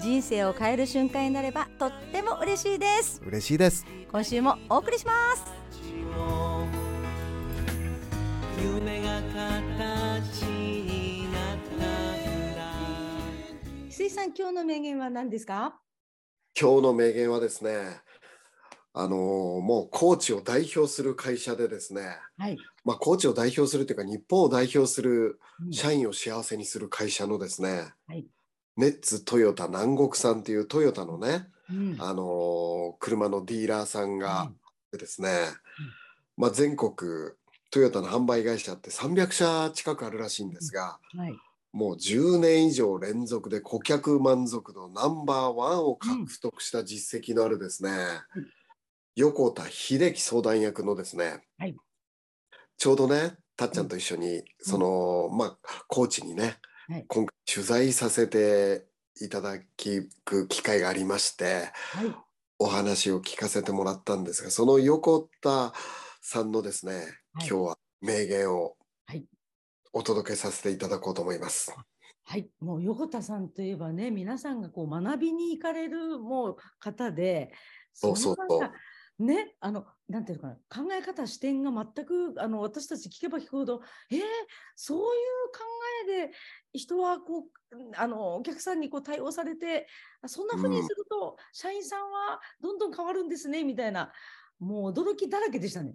[0.00, 3.22] 人生を変える瞬間になればとっても嬉しいです。
[3.24, 3.86] 嬉しいです。
[4.10, 5.44] 今週もお送りします。
[8.62, 11.84] 夢が形になった
[13.88, 15.80] 翡翠さん今日の名言は何ですか？
[16.58, 18.00] 今日の名言はですね
[18.92, 25.72] あのーもうコーチを代表する会社でですねはい、まあコーチを代表するというか日本を代表するうん。
[25.72, 28.26] 社員を幸せにする会社のですね、はい
[28.76, 31.96] ネッツトヨタ南国さんっていうトヨタのね、うん。
[31.98, 34.50] あのー車のディーラーさんが
[34.92, 35.28] でですね、
[36.36, 36.92] まあ、全国
[37.70, 41.34] トヨタの販売会社って300社近くあるらしいんですが、はい、
[41.72, 47.90] もう10年以上連続で顧客満足度ナンバーワンを獲得した実績のあるですね、
[49.16, 51.74] 横田秀樹相談役のですね、はい。
[52.78, 55.56] ちょうどねたっちゃんと一緒にその、まあ
[55.88, 57.04] コーチにね、はい。
[57.08, 58.84] 今回取材させて
[59.20, 62.14] いただく機会がありましてはい、
[62.58, 65.72] お話を聞かせてもらったんですがその横田
[66.20, 67.06] さんのですね、はい。
[67.38, 69.24] 今日は名言をはい。
[69.94, 71.74] お届けさせていただこうと思います。
[72.26, 77.52] はい、もう横田さんといえばね、皆さんがこう学びに行かれるもう方で、
[77.92, 78.36] そうそう
[79.18, 84.20] ね、あの、なんていうのかな、考え方、視点が全く、あの、私たち聞けば聞くほど、えー、
[84.74, 85.04] そういう
[85.52, 85.60] 考
[86.02, 86.32] えで、
[86.72, 89.86] 人はこう、あの、お客さんにこう対応されて、
[90.22, 94.12] あそんな風にすると、社員さんはどんどん変わるんですね、みたいな、
[94.58, 95.94] もう驚きだらけでしたね。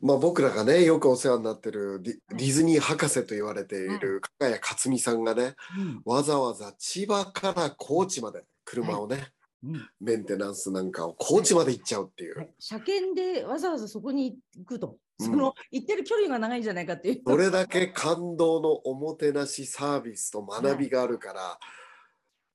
[0.00, 6.02] まあ、僕らがねよくお世話になってるディ,、ズニー博士と言われている加賀谷克美さんがねうん。
[6.04, 9.32] わざわざ千葉から高知まで車をね、
[9.64, 9.88] うん。
[10.00, 17.22] メンテナンスなんかを高知まで行っちゃうっていう、はい、車検でわざわざそこに行くと、うんその行ってる距離が長いんじゃないかっていう。
[17.26, 21.58] それだけ感動のおもてなしサービスと学びがあるから、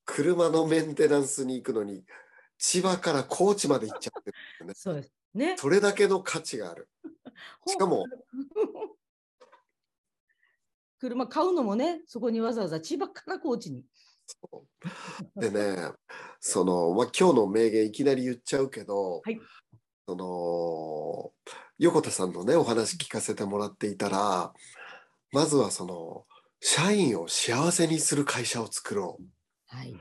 [0.05, 2.03] 車のメンテナンスに行くのに
[2.57, 5.13] 千葉から高知まで行っちゃってるねそうです。
[5.33, 5.55] ね。
[5.57, 6.89] それだけの価値がある
[7.67, 8.05] しかも
[10.99, 13.85] 車買うのもね、そこにわざわざ千葉から高知に。
[15.35, 15.93] でね、
[16.41, 19.39] その、まあ、今日の名言いきなり言っちゃうけど、はい
[20.09, 21.31] その、
[21.79, 24.53] 横田さんのね、お話聞かせてもらっていたら、
[25.31, 26.25] まずはその、
[26.59, 29.23] 社員を幸せにする会社を作ろう。
[29.67, 29.95] はい。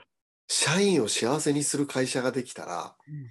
[0.48, 3.26] 社員を幸せにする会社ができたら、うん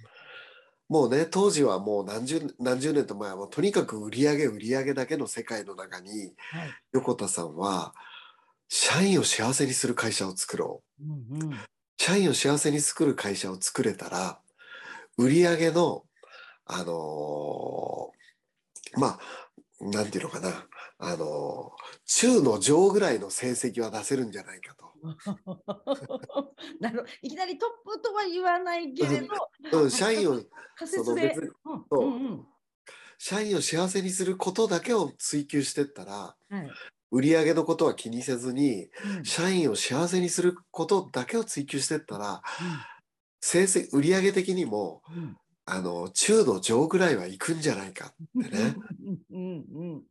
[0.88, 6.70] もうね、当時はもう何十何十年と前はもうとにかく売り上げ売り上げだけの世界の中に、はい。
[6.94, 7.92] 横田さんは、
[8.68, 11.04] 社員を幸せにする会社を作ろう。
[11.04, 11.58] うんうん。
[11.98, 14.40] 社員を幸せに作る会社を作れたら、
[15.18, 16.04] 売り上げの、
[16.64, 18.17] あのー
[18.96, 19.20] まあ、
[19.80, 20.66] なんていうのかな、
[20.98, 24.88] あのー中の上ぐらいの成績は出せるんじゃないかと。
[26.80, 27.04] なる。
[27.22, 30.40] いきなりトップとは言わないけれど、うん、社員を、
[30.74, 31.28] 仮その説で。
[31.28, 32.00] 別にうんそう。
[32.00, 32.46] うんうん。
[33.18, 36.70] 社員を幸せにすることだけを追求してったら、はい。
[37.10, 38.88] 売り上げのことは気にせずに、
[39.18, 39.24] うん。
[39.24, 42.42] 社員を幸せにすることだけを追求してったら、
[43.40, 45.36] 成績、売り上げ的にも、うん
[45.70, 48.74] あの、中の上ぐらいは行くんじゃないかってね。
[49.30, 50.04] うんうんうん。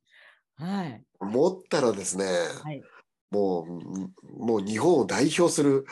[0.56, 1.04] はい。
[1.20, 2.84] 思ったらですね、はい。
[3.32, 5.86] もう、もう日本を代表する、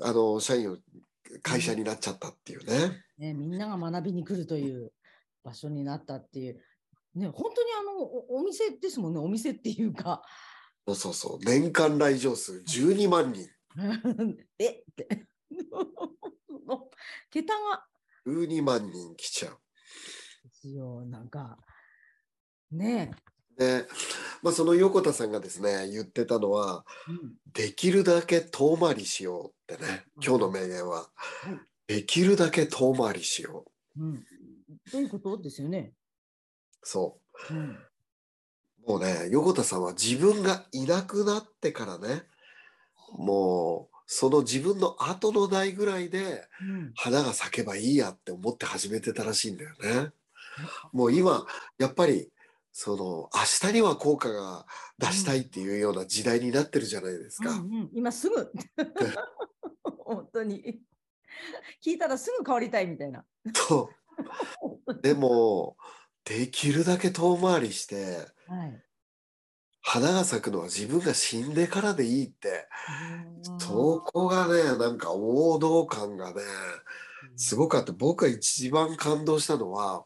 [0.00, 0.78] あの、社員を、
[1.42, 3.04] 会社になっちゃったっていうね。
[3.18, 4.92] ね、みんなが学びに来るという
[5.44, 6.60] 場所になったっていう。
[7.14, 10.22] ね、本当にあのおお店ですもんね、お店っていうか。
[10.86, 11.44] そうそうそう。
[11.44, 13.48] 年間来場数12万人。
[14.58, 15.26] えって。
[17.30, 17.86] 桁が
[18.26, 19.58] 12万人来ちゃう。
[20.44, 21.58] ですよ、なんか。
[22.70, 23.10] ね
[23.56, 23.86] で、
[24.42, 27.12] まあ、その横田さんがですね、言ってたのは、え。
[27.12, 31.10] うんできるだけ遠回りしようってね、今日の名言は。
[31.88, 33.64] できるだけ遠回りしよ
[33.96, 34.02] う。
[34.04, 34.24] うん、
[34.92, 35.36] どういうこと？
[35.42, 35.92] ですよね。
[36.82, 37.18] そ
[37.50, 37.54] う。
[37.54, 37.78] うん
[38.86, 42.22] もうね、横田さんは自分がいなくなってからね、
[43.12, 49.70] もう、その自分の後の代ぐらいでうん花が咲けばいいやって思って始めてたらしいんだよ
[50.04, 50.10] ね。
[50.92, 51.46] もう今、
[51.78, 52.28] やっぱり、
[52.72, 54.66] その、明日には効果が
[54.98, 57.50] 出したいっていうような時代になってるじゃないですか。
[57.50, 58.52] うんうん、今すぐ
[60.04, 60.80] 本当に
[61.80, 63.24] 聞いたらすぐ変わりたいみたいな。
[63.54, 63.90] そ
[65.02, 65.76] でも
[66.24, 68.82] できるだけ遠回りしてはい。
[69.82, 72.68] 花が咲くのは自分が死んでからでいいって
[73.48, 76.42] うんそこがねなんか王道感がね
[77.36, 80.04] すごくあって僕が一番感動したのは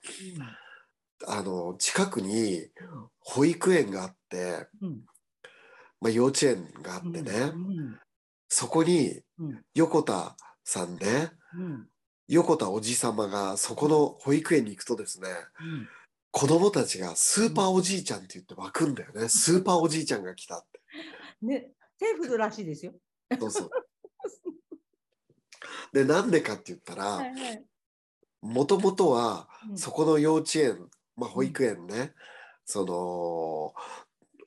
[1.26, 2.68] あの近くに
[3.20, 5.00] 保育園があって、うん。
[6.00, 7.98] まあ、幼稚園があってね、うん。
[8.48, 9.62] そこにうん。
[9.74, 11.86] 横田さんねうん。
[12.28, 15.28] 横田おじさまがそこの保育園に行くとですね
[15.60, 15.88] うん。
[16.30, 19.28] 子供たちがスーパーおじいちゃんって言って湧くんだよね。
[19.28, 21.46] スーパーおじいちゃんが来たって。
[21.46, 22.92] ね、手振るらしいですよ。
[23.40, 23.70] そうそう。
[25.92, 27.20] でなんでかって言ったら。
[28.44, 29.78] もともとはうん。
[29.78, 32.12] そこの幼稚園、まあ、保育園ね、
[32.66, 33.74] その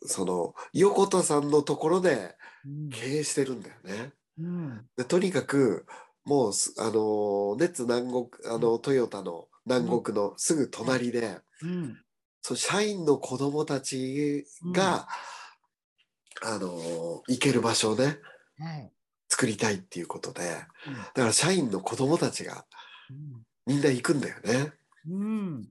[0.08, 2.36] その横田さんのところで
[2.66, 2.90] うん。
[2.90, 4.14] 経営してるんだよね。
[4.38, 4.86] うん。
[4.96, 5.86] でとにかく
[6.26, 11.98] もうすあのネッツ南国あのトヨタの南国のすぐ隣で、うん。
[12.44, 15.08] そう社員の子供たちが、
[16.44, 18.16] あの行ける場所をねはい。
[19.30, 20.42] 作りたいっていうことで
[20.88, 20.94] うん。
[20.96, 22.66] だから社員の子供たちが
[23.66, 24.74] みんな行くんだよね。
[25.10, 25.62] うん。
[25.62, 25.68] ね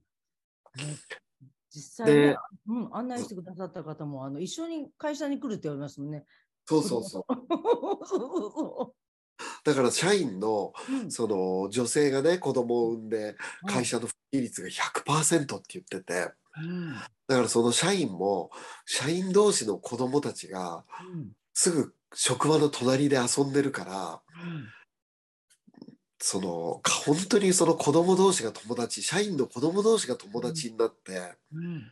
[1.71, 2.37] 実際ねで、
[2.69, 6.25] うん、案内してくださった方もあの一緒に会社に来るって言われますもんね。
[6.67, 8.95] そうそうそう。
[9.65, 10.73] だから社員の
[11.09, 13.37] その女性がね子供を産んで
[13.67, 16.95] 会はい社の復帰率が100%って言っててうん。
[16.95, 18.51] だからその社員も
[18.87, 20.85] 社員同士の子供たちが
[21.15, 21.33] うん。
[21.53, 24.69] すぐ職場の隣で遊んでるからうん
[26.19, 31.83] その本当にその子供同士が友達社員の子供同士が友達になってうん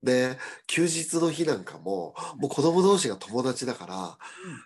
[0.00, 0.38] で
[0.68, 4.18] 休日の日なんかももう子供同士が友達だから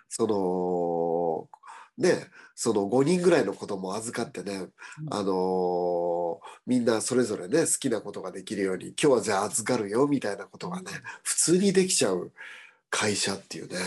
[0.07, 1.49] その
[1.97, 4.67] ねその5人ぐらいの子供を預かってね、
[5.09, 10.91] あのみんなそれぞれね好きなことができるように今日はじゃあ預かるよみたいなことがね
[11.23, 12.31] 普通にできちゃう。
[12.93, 13.79] 会社っていうね。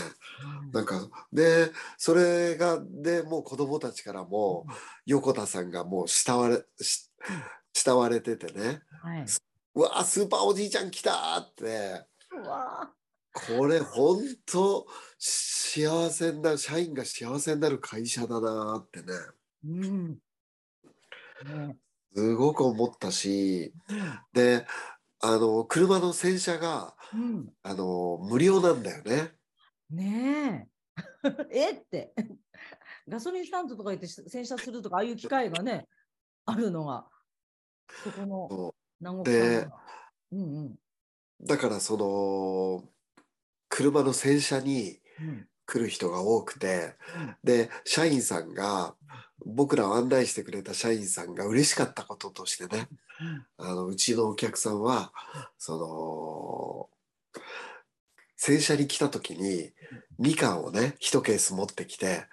[0.73, 4.65] なんかでそれがでもう子供たちからも
[5.05, 7.09] 横田さんがもう慕われし
[7.73, 8.81] 慕われててね。
[9.01, 9.25] はい。
[9.75, 12.05] うわースーパーおじいちゃん来たーって。
[13.33, 14.85] これ本当
[15.17, 19.05] 幸せになる社員が幸せになる会社だなーってね。
[19.65, 20.17] ーうん。
[21.45, 21.77] ね。
[22.13, 24.19] すごく思ったしうん。
[24.33, 24.65] で
[25.19, 27.49] あの車の洗車がうん。
[27.63, 29.31] あの無料なんだよね。
[29.89, 31.03] ねえ。
[31.51, 32.13] えって。
[33.07, 35.87] ガソリンスタンドとか行って洗車するとか、ああいう機会がね、
[36.45, 37.07] あるのが、
[38.03, 39.67] そこので
[40.31, 40.79] うんうんう
[41.41, 42.83] だからその
[43.69, 48.95] 車の洗車にうん来る人が多くてうんで社員さんが
[49.45, 52.87] 僕らを案内してくれた社員さんが嬉しかったこととしてね
[53.57, 55.13] あのうちのお客さんは
[55.57, 56.89] そ
[57.33, 57.41] の
[58.35, 59.71] 洗車に来た時に
[60.19, 62.25] みかんをね一ケース持ってきて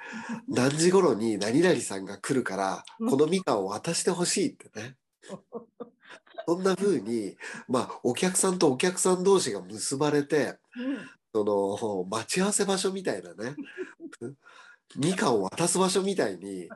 [0.48, 4.96] 何時頃に何々さんが来るからこのみかんを渡してほしいってね。
[6.46, 11.10] そんな風にまあお客さんとお客さん同士が結ばれてうん。
[11.34, 13.56] その待ち合わせ場所みたいなね
[14.96, 16.69] みかんを渡す場所みたいに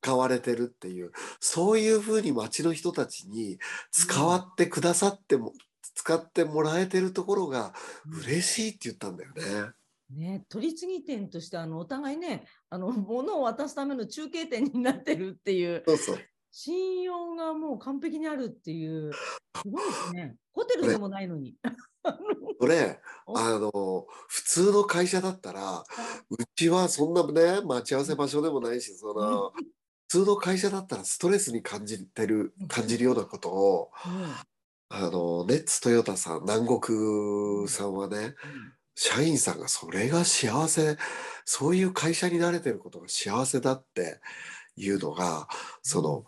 [0.00, 3.58] 買われてるっていうそういう風に町の人たちに
[3.90, 5.52] 使わってくださっても、
[5.94, 7.72] 使ってもらえてるところが
[8.24, 9.72] 嬉しいって言ったんだよね。
[10.10, 16.18] ね、取り次ぎ店としてあのお互いねあの物を渡すための中継点になってるっていうそうそう
[16.52, 21.56] 信用がもう完璧にあるっていうすごいですねホテルでもないのに。
[22.60, 23.38] それお。
[23.38, 25.84] あの普通の会社だったら
[26.30, 29.52] うちはそんなね待ち合わせ場所でもないしその
[30.08, 33.90] 普通の会社だったらストレスに感じてる感じるようなことを
[34.88, 38.34] あのネッツトヨタさん南国さんはね
[38.94, 40.96] 社員さんがそれが幸せ
[41.44, 44.20] そういう会社に慣れてることが幸せだって
[44.76, 45.48] いうのが
[45.82, 46.24] その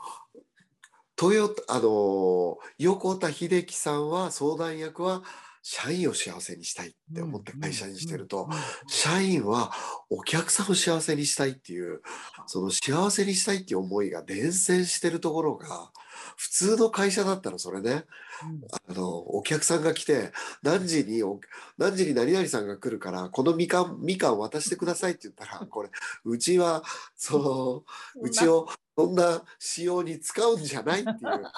[1.16, 5.23] トヨタあの横田秀樹さんは相談役は
[5.70, 8.48] 社員を幸せにしたいって思って会社にしてると
[8.87, 9.70] 社員は
[10.08, 12.00] お客さんを幸せにしたいっていう
[12.46, 15.90] その幸せにしたいっていう思いが伝染してるところが
[16.38, 18.04] 普通の会社だったらそれね
[18.88, 20.32] あのお客さんが来て
[20.62, 21.38] 何時にお
[21.76, 25.90] 何時に何々さんが来るからこのみかんみかん渡してくださいって言ったらこれ
[26.25, 26.82] うちは
[27.14, 27.84] そ
[28.16, 31.48] のうちをそんな仕様に使うんじゃないっていう ね。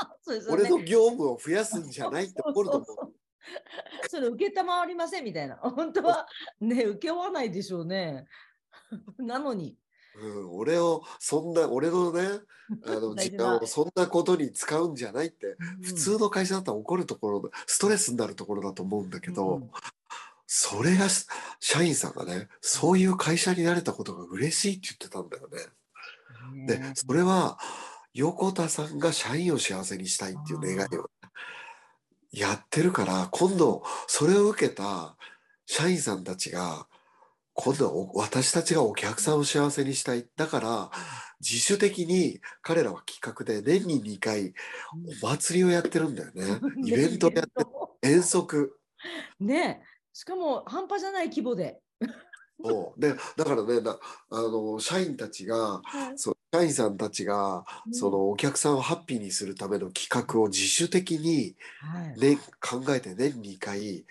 [0.50, 3.19] 俺の業務を増やすんじゃないって怒ると思う。
[4.08, 5.56] それ受けたまわりませんみたいな。
[5.74, 6.26] 本当は
[6.60, 8.26] ね、受け負わないでしょうね。
[9.18, 9.76] なのに。
[10.16, 12.40] うん、俺をそんな俺のね
[12.84, 19.70] あの時間をそんなことに使うんじゃないってうん普通の会社だったら怒るところストレスになるところだと思うんだけど、うん
[20.52, 21.26] それがし
[21.60, 26.66] 社員さんがねそういう会社になれたことが嬉しいって言ってたんだよね。
[26.66, 27.56] でねそれは
[28.14, 31.08] 横田さんが社員を幸せにしたいっていう願いを
[32.32, 35.16] やってるから今度それを受けた
[35.66, 36.86] 社員さんたちが
[37.54, 40.26] 今度はお私たちがお客さんを幸せにしたい。
[40.36, 40.90] だから
[41.40, 44.54] 自主的に彼らは企画で年に2回
[45.22, 46.60] お祭りをやってるんだよね。
[46.84, 47.66] イベントをやって
[48.02, 48.78] 遠足。
[49.40, 49.82] ね
[50.12, 51.80] しかも半端じゃない規模で。
[52.64, 53.00] そう。
[53.00, 53.98] でだからねな
[54.30, 55.82] あの社員たちが
[56.16, 62.20] そう社員さんたちがそのお客さんをハッピーにするための企画を自主的に、はい。
[62.20, 64.04] ね、考えて年に2回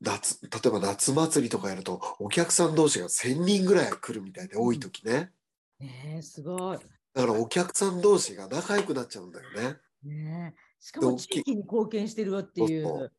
[0.00, 5.32] 夏例えば夏祭りとかやるとお客さん同士が1,000人ぐらい来るみたいで多い時ね。
[5.80, 6.78] ねえすごい。
[7.14, 9.80] だからお客さん同士が仲良くなっちゃうんだよね。
[10.02, 10.60] ねえ。
[10.80, 13.12] しかもで地域に貢献してるわっていそうそうう。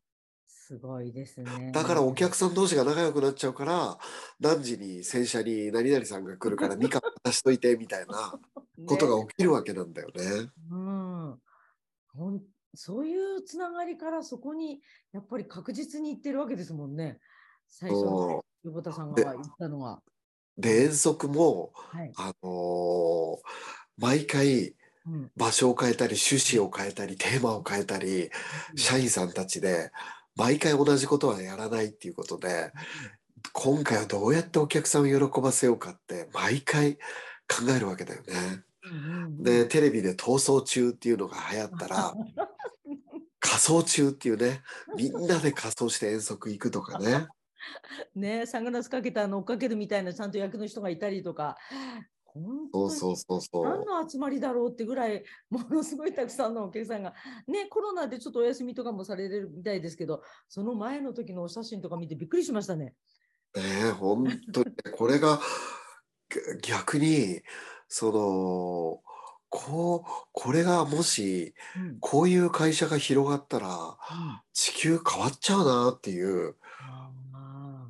[0.70, 1.72] すごいですね。
[1.74, 3.98] だからお客さん同士が仲良くなっちゃうから
[4.38, 8.38] 何時に洗車に何々さんが来るからみかん渡しといてみたいな
[8.86, 10.52] ことが起きるわけなんだよね。
[10.70, 11.42] うん、
[12.14, 12.40] ほん
[12.76, 17.18] そういうつながりからそこにやっぱり確実に行ってるわけですもんね。
[17.66, 20.00] 最初の横田さんがで言ったのは。
[20.56, 22.12] で遠足もはい。
[22.16, 23.36] あのー
[23.98, 28.30] 毎回うん場所を変えたり趣旨を変えたりテーマを変えたり
[28.76, 29.90] 社員さんたちで
[30.36, 32.72] 毎回同じことはやらないっていうことで
[33.52, 36.94] 今回はどうやってお客さんを喜ばせようかって毎回
[37.48, 38.62] 考えるわけだよね。
[39.40, 42.14] でテレビで「逃走中」っていうのが流行ったら
[43.40, 44.62] 「仮装中」っていうね
[44.96, 47.26] みんなで仮装して遠足行くとかね。
[48.14, 51.56] ねサングラスかけたの追っかけるみたいなちゃんと役の人がいたりとか。
[52.32, 53.64] 本当にそうそうそうそう。
[53.64, 57.14] 何の集まりだろうってぐらいものすごいたくさんのお客さんが
[57.46, 62.94] ねコロナでちょっとお休みとかもされるみたいですけどその前の時のお写真とか見てびっくりしましたね。
[63.54, 65.40] ねえ本当にねこれが
[66.60, 67.42] ぎ逆に
[67.88, 69.02] その
[69.48, 73.96] こうこれがもしうんこういう会社が広がったらうん
[74.52, 76.54] 地球変わっちゃうなっていう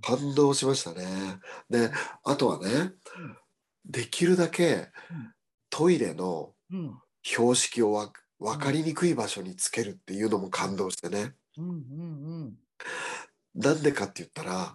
[0.03, 1.05] 感動しましたね。
[1.69, 1.91] で
[2.25, 2.93] あとはね
[3.85, 4.89] できるだけ
[5.71, 6.55] トイレの
[7.23, 11.35] 標識をわ分かりにくい場所につけるっていうのも感動してね。
[13.55, 14.75] なんでかって言ったら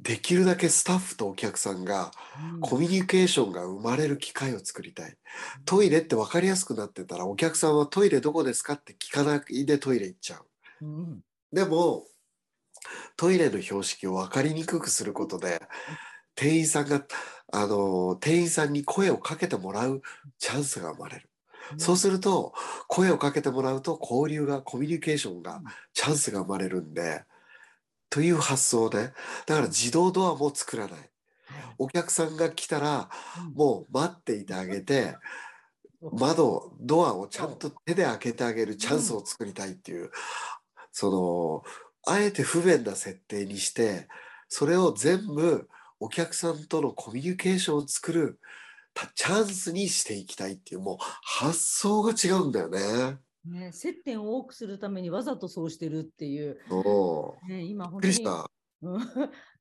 [0.00, 2.12] できるだけスタッフとお客さんが
[2.60, 5.16] コミュニケーションが生まれる機会を作りたい。
[5.64, 10.46] トイレって分かりやすくなってたらお客さんはトイレどこですかって聞かないでトイレ行っちゃう。
[11.52, 12.06] でも
[13.16, 15.62] トイレの標識を分かりにくくすることで
[16.34, 17.04] 店員さんが
[17.52, 20.02] あの店員さんに声をかけてもらう
[20.38, 21.28] チャンスが生まれる。
[21.76, 22.54] そうすると
[22.88, 25.60] 声をかけてもらうと交流がコミュニケーションが
[25.92, 27.24] チャンスが生まれるんで
[28.08, 29.12] という発想で
[29.46, 30.92] だから自動ドアも作らない。
[30.92, 31.08] はい。
[31.78, 33.54] お客さんが来たらうん。
[33.54, 35.16] もう待っていてあげて
[36.00, 40.10] 窓ドアをちゃんと手で開けてあげるチャンスを作りたいっていう、
[40.92, 41.64] その
[42.06, 44.08] あえて不便な設定にして
[44.48, 45.68] それを全部
[46.00, 48.40] お客さんとのコミュニケーションを作る
[48.94, 53.18] たチャンスにしていきたいっていうもう発想が違うんだよね。
[53.44, 56.58] ね、接点を多くするためにわざとそうしてるっていう、
[57.48, 58.14] ね、今本当に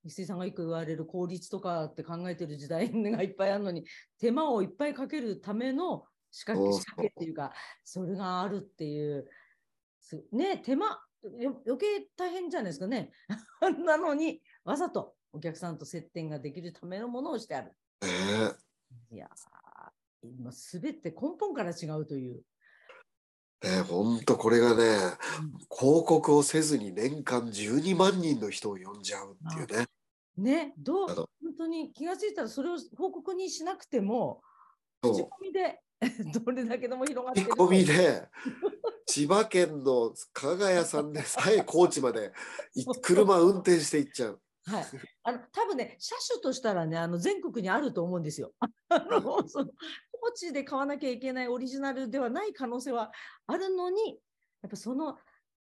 [0.04, 3.86] 石井 さんがよく言われる効率とかって考えてる時代がいっぱいあるのに
[4.20, 7.54] 手間をいっぱいかけるための仕掛け仕掛けっていうか
[7.86, 9.28] それがあるっていう。
[10.00, 11.00] すね手間
[11.40, 13.12] よ余計大変じゃないですかね。
[13.86, 17.72] なのにわざとお客さんと接点ができるためのものをしてある。
[18.02, 18.54] ね
[19.12, 22.42] いやー今すべて根本から違うという、
[23.64, 25.58] えね本当これがねうん。
[25.70, 29.88] 広告をせずに年間12万人の人を呼んじゃうっていうね。
[30.38, 34.42] ねどう本当に気がついたらそれを報告にしなくても
[35.02, 35.82] 口コミで
[36.46, 38.28] どれだけでも広がってる聞き込みで
[39.08, 42.32] 千葉県の加賀谷さんでさえ高知まで
[42.76, 44.42] い 車運転して行っちゃう。
[44.68, 44.86] はい、
[45.24, 48.54] あの多分ね車種としたらねあの全国にあると思うんですよ。
[48.90, 49.72] あ のその
[50.12, 53.12] 高知で買わなきゃいけないオリジナルではない可能性は
[53.46, 54.20] あるのに
[54.62, 55.18] やっぱその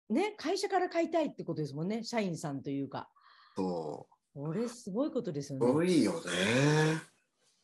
[0.08, 3.08] ね会社から買いたいってことですもんね社員さんというか
[3.54, 5.66] そこれすごいことですよう。
[5.66, 5.92] すごね。
[5.92, 7.00] いよね。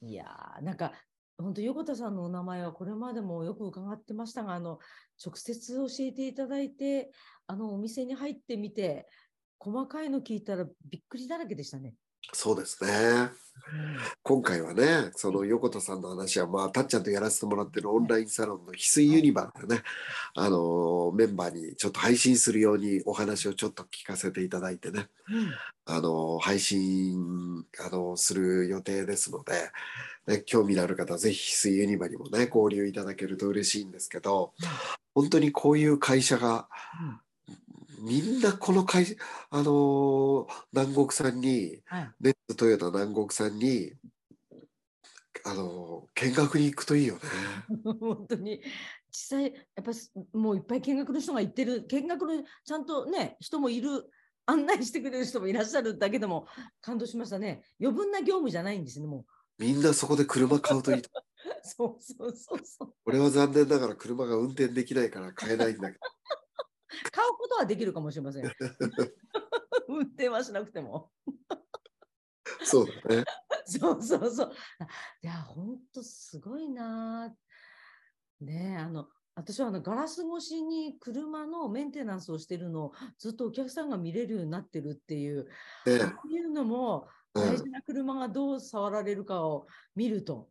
[0.00, 0.92] いやーなんか
[1.38, 4.78] 本当横田さんのお名前はこれまでもよく伺ってましたがあの
[5.25, 7.11] 直接教えていただいて
[7.46, 9.08] あのお店に入ってみて
[9.64, 11.95] 細かいの聞いたらびっくりだらけでしたね。
[12.33, 13.31] そうですね。
[14.25, 19.83] 今回はね、その横田さんの話は、まあ、たっちゃんとやらせてもらってるオンラインサロンの翡翠ユニバーでね、
[20.35, 25.95] あの、メンバーにちょっと配信するようにお話をちょっと聞かせていただいてね、うん。
[25.95, 29.71] あの、配信、あの、する予定ですので、
[30.26, 34.54] ね、興味のある方はぜひ翡翠ユニバにもね、交流いただけると嬉しいんですけど、
[35.14, 36.69] 本当にこういう会社が、
[38.02, 39.14] みんなこの会社、
[39.50, 42.11] あの南国さんに、はい。
[42.21, 43.92] ネッツトヨタ南国さんに、
[45.44, 47.21] あの見学に行くといいよね。
[48.00, 48.61] 本当に。
[49.12, 51.87] 実際やっぱすもういっぱい見学の人が行ってる。
[51.87, 54.11] 見学のちゃんとね人もいる。
[54.44, 56.49] 案内してくれる人もいらっしゃるだけでも
[56.80, 57.62] 感動しましたね。
[57.80, 59.25] 余分な業務じゃないんですねも
[59.56, 60.99] みんなそこで車買うといい。
[60.99, 61.02] う
[61.62, 62.94] そうそうそうそう。
[63.04, 66.00] 俺は残念ながら車が運転できないから買えないんだけど。
[67.11, 68.44] 買うことはできるかもしれません
[69.88, 71.11] 運転はしなくても。
[72.62, 73.25] そうだね。
[73.64, 74.52] そうそうそう。
[74.80, 74.84] あ
[75.22, 77.28] いや本当すごいな
[78.40, 85.46] ねえあの私はあのガラス越しに車のメンテナンスをしてるのをずっとお客さんが見れるようになってるっていう
[85.87, 90.50] ねこういうのもうん大事な車がどう触られるかを見ると、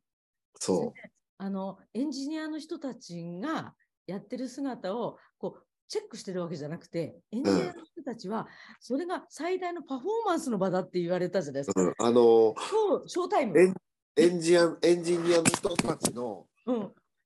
[0.55, 0.93] そ
[1.37, 3.75] あのエンジニアの人たちが
[4.07, 8.47] やってる姿をこうチェックしてるわけじゃなくて、エンジニアの人たちは
[8.79, 11.73] それが最大のパフォーマンスの場だって言われたじゃないですう。
[11.73, 11.81] か。
[11.81, 13.59] うん、あのそうショータイム。
[13.59, 13.73] エン
[14.15, 16.75] エンジニアエンジニアの人たちのうん、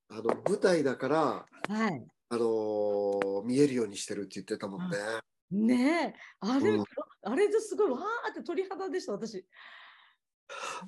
[0.09, 2.03] あの舞台だから、はい。
[2.29, 4.97] あの見えるようにしてるって言ってたもんね。
[5.51, 6.83] ねえ、あれ、うん
[7.21, 9.45] あれですごいわーって鳥肌でした、私。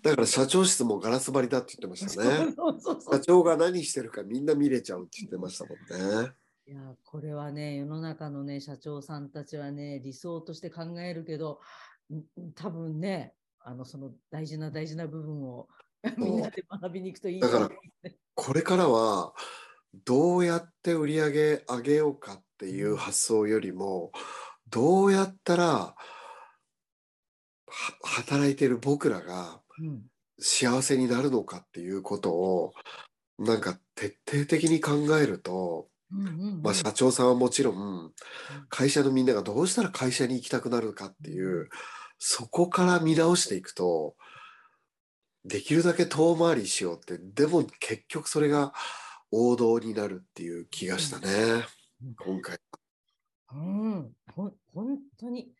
[0.01, 2.55] だから社長室もガラス張りだって言ってましたね。
[3.11, 6.31] 社長が何してるかみんな見れちゃうって言ってましたもんね。
[6.67, 11.61] いやこれはね世の中のね社長さんたちはね理想として考えるけど
[12.13, 15.67] ん多分ねあのその大事な大事な部分を
[16.17, 19.33] みんなで学びに行くといいと思うだからこれからは
[20.05, 24.11] どうやって売り上げ上げようかっていう発想よりも
[24.69, 25.95] どうやったらは
[28.03, 30.07] 働いてる僕らがうん。
[30.39, 32.73] 幸せになるのかっていうことを
[33.39, 38.11] なんか徹底的に考えると、まあ、社長さんはもちろん
[38.69, 41.69] 会社のみんながどうしたら会社に行きたくなるかっていう
[42.17, 44.15] そこから見直していくと
[45.43, 48.73] できるだけ遠回りしようってでも結局それが
[49.31, 51.27] 王道になるっていう気がしたね。
[52.01, 52.15] うん。
[52.15, 52.57] 今回。
[53.53, 55.51] うん、ほん本当に。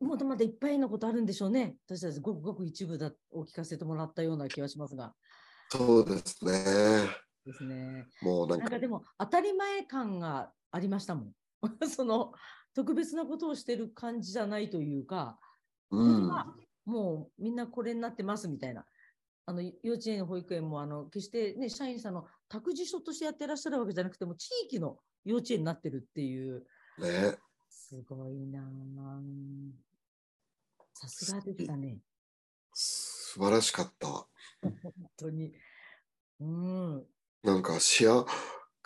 [0.00, 1.76] まだまだいっぱいのことあるんでしょうね。
[1.86, 5.14] 私たちごくごく一部だを聞かせてもらったような気がしますが。
[5.70, 8.06] そうですねですね。
[8.20, 11.32] もうなんかなんかでも当たり前感がありましたもん。
[11.88, 12.32] その
[12.74, 15.40] 特別なことをしてる感じじゃないというか
[15.90, 16.28] うん。
[16.28, 18.84] まあもうみんなこれになってますみたいな。
[19.46, 26.66] あの幼稚園、保育園もあの決して、ね、社員さんの託児所としてやってらっしゃるわけじゃなくても地域の幼稚園になってるっていう。
[26.98, 27.38] ね。
[27.70, 29.20] すごいなあ。
[30.92, 31.98] さすがでしたね。
[32.74, 34.06] 素晴らしかった。
[34.60, 35.54] 本当に。
[36.40, 37.06] うん、
[37.42, 38.24] なんかしあ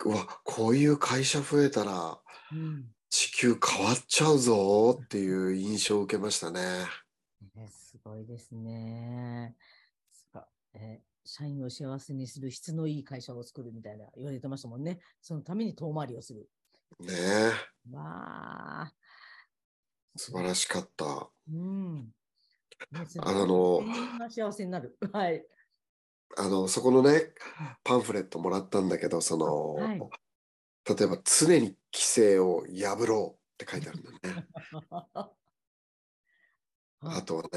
[0.05, 2.19] うわこういう会社増えたら
[2.51, 6.61] うん地球変わっちゃうぞっていう印象を受けましたね。
[7.55, 9.55] ねすごいですね
[10.73, 16.49] えー社員を幸せにする質のいい会社を作るみたいな言われてましたもんねそのために遠回りをする
[16.99, 18.93] ねえわあ
[20.15, 21.29] 素晴らしかった。
[21.51, 22.11] うん。
[23.19, 23.81] あの
[24.29, 24.97] 幸せになる。
[25.11, 25.43] はい。
[26.37, 27.33] あのそこのね
[27.83, 30.01] パンフレットもらったんだけどその、はい
[30.85, 34.47] 例えば常に規制を破ろうって書いてあるんだね。
[36.99, 37.49] あとはね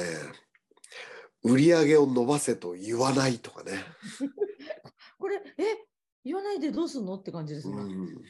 [1.42, 3.84] 売り上げを伸ばせと言わないとかね。
[5.18, 5.86] これ、え、
[6.24, 7.76] 言わないでどうすんのって感じですね。
[7.76, 8.22] うん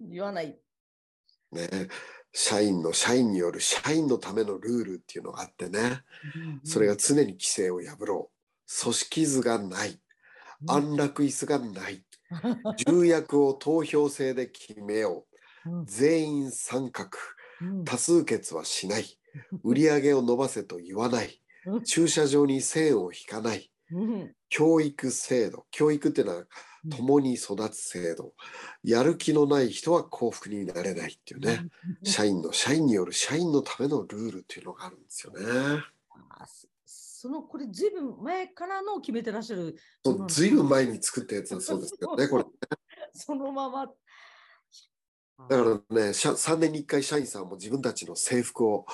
[0.00, 0.60] 言わない。
[1.52, 1.88] ね
[2.32, 6.04] 社員の社員による社員のためのルールっていうのがあってね
[6.62, 8.37] それが常に規制を破ろう
[8.82, 9.98] 組織図がない。
[10.66, 12.04] 安楽椅子がない。
[12.86, 15.26] 重役を投票制で決めよ
[15.66, 15.84] う。
[15.86, 17.08] 全員参画。
[17.60, 17.84] うん。
[17.84, 19.18] 多数決はしない。
[19.64, 21.42] 売り上げを伸ばせと言わない。
[21.66, 21.82] うん。
[21.84, 23.70] 駐車場に線を引かない。
[23.92, 24.34] うん。
[24.48, 25.66] 教育制度。
[25.70, 26.46] 教育っていうのは
[26.84, 26.90] うん。
[26.90, 28.34] 共に育つ制度。
[28.82, 31.68] やる気のない人は幸福になれないっていうね。
[32.04, 35.82] 社員の社員による社員のためのルールっていうのがあるんですよね。
[37.18, 39.76] あそそのこれずいぶん前からの決めてらっしゃる
[40.28, 42.44] ずいぶん前に作ったやつだそうですけどねこれ。
[43.12, 43.86] そのまま。
[45.48, 48.86] だからね、社3年に1回社員さんも自分たちの制服を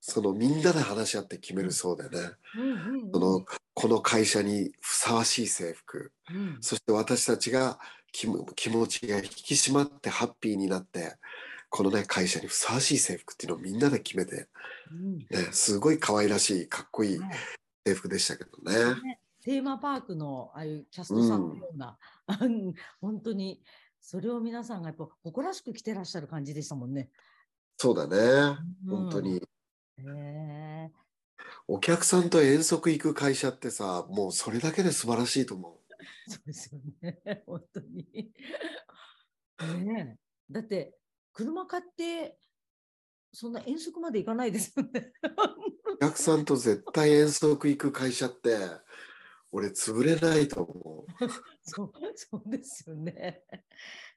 [0.00, 2.18] そのみんなで話し合って決めるそうでね、
[3.74, 6.12] この会社にふさわしい制服。
[6.30, 6.58] うん。
[6.60, 7.78] そして私たちが
[8.10, 11.16] 気持ちが引き締まってハッピーになって
[11.70, 14.48] このね会社にふさわしい制服っていうのをみんなで決めて、
[14.90, 15.18] うん。
[15.18, 17.20] ね、すごい可愛らしいかっこいい
[17.84, 19.00] 制服でしたけどね。
[19.02, 21.98] ねテーマパークのああいうキャストさんのような、
[22.40, 22.74] うん。
[23.00, 23.62] 本当に
[24.00, 27.10] それを皆さんがやっぱ誇らしく着てらっしゃる感じでしたもんね。
[27.76, 28.16] そうだね。
[28.86, 28.96] うん。
[28.96, 29.42] 本当に、へ
[29.98, 30.90] え。
[31.66, 35.82] お客さんと遠足行く会社ってさもうそれだけで素晴らしいと思
[36.26, 38.06] そうですよね、本当に。
[39.84, 40.52] ねえ。
[40.52, 40.94] だって、
[41.32, 42.38] 車買って、
[43.32, 45.12] そんな遠足まで行かないですよね。
[45.22, 48.58] う お客さんと絶対遠足行く会社って
[49.50, 51.06] 俺潰れないと思う
[51.62, 53.44] そうそうですよね。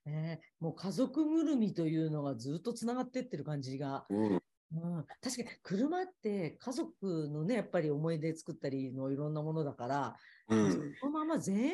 [0.05, 4.05] ねえもう家族ぐるみというのがずっとつながってってる感じが。
[4.09, 4.41] うん
[4.73, 10.15] うん、確かに車って家族のね、やっぱり思い出作ったりのいろんなものだから、
[10.49, 11.71] うんそのまま全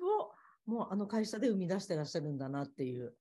[0.00, 0.32] 部を
[0.66, 3.16] もうあの会社で生み出してらっしゃるんだなっていう。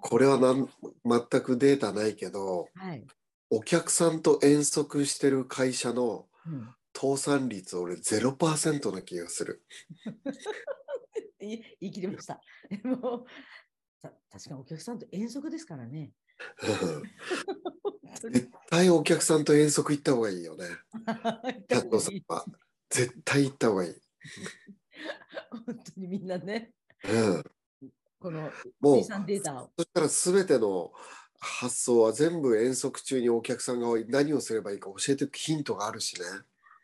[0.00, 0.68] これはなん
[1.04, 3.06] 全くデータないけどはい。
[3.48, 6.68] お客さんと遠足してる会社のうん
[6.98, 9.62] 倒産率俺0%な気がする。
[11.40, 12.40] い 言い切りました。
[12.70, 13.26] で も
[14.00, 16.12] た確かにお客さんと遠足ですからね。
[18.30, 20.64] 絶対お客さんと遠足行った方がいいよね。
[21.68, 22.46] さん本は。
[22.88, 23.94] 絶対行った方がいい。
[25.66, 26.72] 当にみんなね、
[27.04, 27.44] うん、
[28.26, 28.50] この
[28.82, 29.70] 水産データを。
[29.78, 30.90] そしたら全ての
[31.38, 36.26] 発想は全部遠足中にお客さんが何をすればいいか教えていくヒントがあるしね。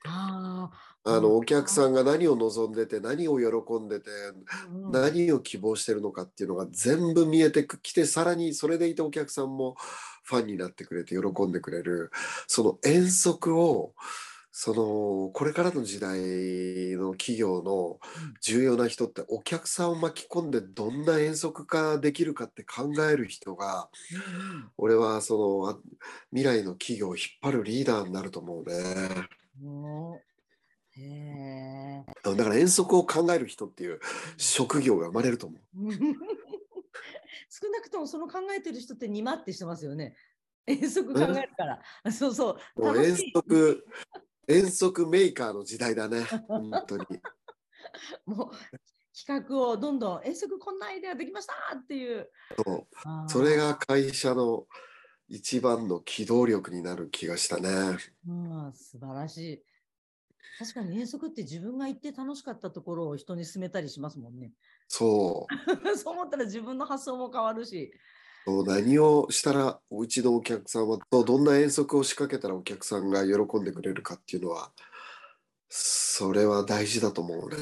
[0.06, 0.70] あ
[1.04, 4.10] あのうんお客さんが何を望んでて何を喜んでて
[4.50, 9.74] あ、うん何を希望してるのかっていうのが全部見えてきてさらにそれでいてお客さんも
[10.22, 12.12] ファンになってくれて喜んでくれる
[12.46, 13.94] その遠足を
[14.54, 16.18] そのこれからの時代
[16.96, 17.98] の企業の
[18.42, 23.88] 重要な人ってお客さんを巻き込んでどんな遠足化できるかって考える人が
[24.76, 25.78] 俺はそのあ
[26.30, 28.74] 未来の企業を引っ張るリーダーになると思うね。
[30.98, 32.04] へえ。
[32.22, 34.00] だから遠足を考える人っていう
[34.36, 35.60] 職業が生まれると思う。
[37.48, 40.14] 少なくともその考えてる人ってにまってしてますよね。
[40.66, 41.82] 遠足考えるから。
[42.12, 42.96] そうそう。
[42.98, 43.16] 遠。
[43.34, 43.84] 足、
[44.48, 46.24] 遠足メーカーの時代だね。
[46.48, 47.06] 本当に。
[48.26, 48.78] もう
[49.14, 52.30] 企画をどんどん遠足こんなアイデアできましたっていう。
[52.64, 52.86] そう
[53.28, 54.66] それが会社の
[55.28, 57.68] 一番の機動力になる気がしたね。
[58.26, 59.62] うん、素晴らしい。
[60.58, 64.52] 確かに遠足って自分が行って楽しかったところを人に勧めたりしますもんね。
[64.88, 65.96] そう。
[65.96, 67.92] そう思ったら自分の発想も変わるし。
[68.44, 74.72] そう何をしたらうちのお客様とどんな遠足を仕掛けたらお客さんが喜んでくれるかっていうのは
[75.68, 77.56] それは大事だと思うね。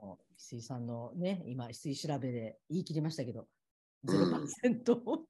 [0.00, 3.46] 翡翠さんのね、今、翡翠調べで言い切りましたけど、
[4.04, 5.20] うん0%、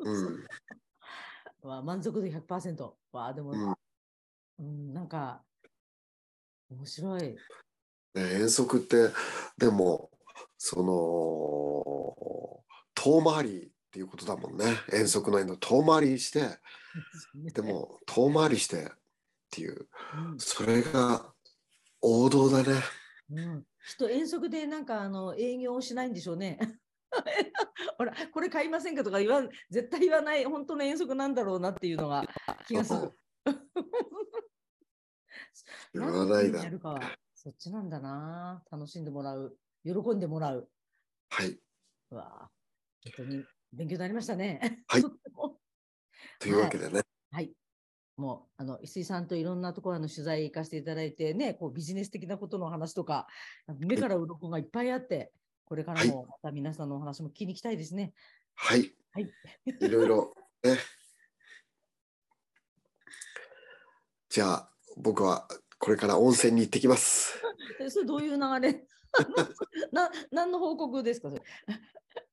[0.00, 0.46] うん。
[1.62, 3.74] は満足度100%は、でも、うん
[4.58, 5.44] うん、なんか、
[6.68, 7.22] 面白い。
[7.22, 7.36] ね、
[8.14, 9.10] 遠足って
[9.58, 10.10] でも
[10.58, 12.64] その
[13.06, 16.58] 遠回りっていうことだもんね遠足の間遠回りして
[17.54, 18.88] で、も遠回りしてっ
[19.50, 19.86] ていう
[20.38, 21.32] それが
[22.00, 22.80] 王道だね
[23.30, 26.58] うんっと遠足でなんかあの営業をしないんでしょうね。
[27.96, 32.24] ほら、これ買いませんかとか言わん、絶対言わない、本当の遠足なんだろうなっていうのが
[32.66, 33.12] 気がする。
[35.94, 36.60] 言わないだ
[37.34, 38.62] そっちなんだな。
[38.70, 39.56] 楽しんでもらう。
[39.84, 40.68] 喜んでもらう。
[41.30, 41.58] はい。
[42.10, 42.50] うわあ
[43.16, 44.82] 本当に勉強になりましたね。
[44.88, 45.02] はい
[46.38, 47.52] というわけでね、はい。
[48.16, 53.26] もう、あの、石井さんといろんなところの取材行かせていただいて、ね、こうビジネス的なことの話とか、
[53.78, 55.32] 目から鱗がいっぱいあって、
[55.64, 58.12] これからもまた皆さんのお話も聞きに行きたいですね。
[58.54, 59.30] はい、はい。
[59.80, 60.76] いろいろね。
[64.28, 67.40] じゃあ僕はこれから温泉に行ってきます。
[67.80, 68.86] え それどういう流れ？
[69.92, 71.42] な何の報告ですかそれ？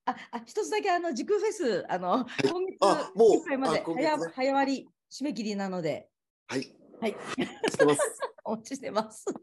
[0.05, 6.07] ああ一つだけあの時空フェスあの、今月あもういっぱいまであ今月ね早早割り締め切りなので
[6.47, 7.15] はい、はい
[7.69, 7.99] してます。
[8.45, 9.25] お待ちしてます。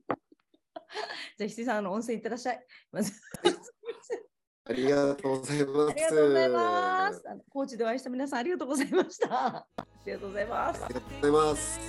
[1.38, 2.66] じゃあ石井さんあの温泉行ってらっしゃい。
[2.92, 3.12] まず
[4.64, 5.90] ありがとうございます。
[5.90, 7.22] ありがとうございます。
[7.26, 9.56] あの高知でお会いした皆さんありがとうございました。
[9.56, 9.66] あ
[10.06, 10.88] りがとうございますあ。
[10.88, 11.80] りがとうございます。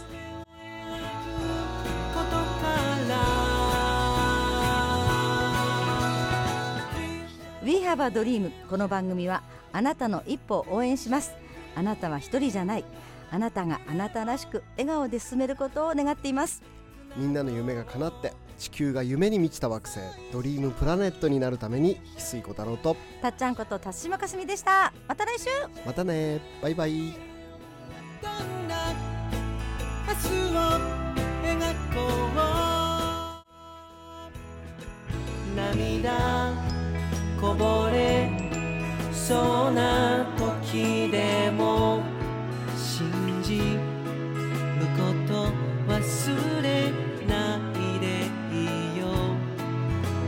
[7.72, 11.32] We have a dream この番組はあなたの一歩を応援します。
[11.74, 12.84] あなたは一人じゃない。
[13.32, 16.62] あなたがあなたらしく笑顔で進めることを願っています。
[17.16, 20.02] みんなの夢が叶って地球が夢に満ちた惑星
[20.34, 22.98] ドリームプラネットになるために翡翠小太郎と。
[23.22, 24.92] たっちゃんこと田島かすみでした。
[25.08, 25.48] また来週。
[25.86, 26.42] またね。
[26.62, 26.92] バイバイ。
[26.92, 28.94] どんな
[30.10, 30.60] 明日を
[31.42, 31.58] 描
[31.96, 32.02] こ
[35.54, 35.56] う。
[35.56, 36.81] 涙
[37.42, 38.30] こぼれ
[39.12, 42.04] そうな時でも
[42.78, 43.64] 信じる
[44.96, 45.52] こと
[45.92, 46.92] 忘れ
[47.28, 49.08] ないでいいよ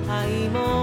[0.09, 0.82] 愛も